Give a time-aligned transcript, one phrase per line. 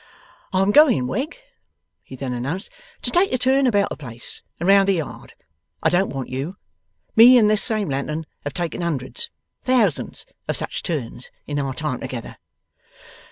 [0.51, 1.37] 'I'm going, Wegg,'
[2.01, 2.71] he then announced,
[3.03, 5.35] 'to take a turn about the place and round the yard.
[5.83, 6.55] I don't want you.
[7.15, 9.29] Me and this same lantern have taken hundreds
[9.61, 12.37] thousands of such turns in our time together.